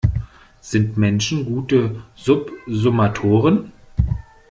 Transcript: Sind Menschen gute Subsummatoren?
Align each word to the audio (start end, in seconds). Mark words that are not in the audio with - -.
Sind 0.61 0.97
Menschen 0.97 1.45
gute 1.45 2.01
Subsummatoren? 2.15 3.71